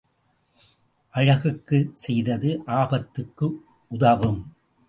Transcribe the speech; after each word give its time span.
அழகுக்குச் 1.13 1.95
செய்தது 1.95 2.63
ஆபத்துக்கு 2.67 3.49
உதவும். 3.91 4.41